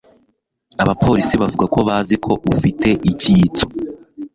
[0.83, 3.65] Abapolisi bavuga ko bazi ko ufite icyitso.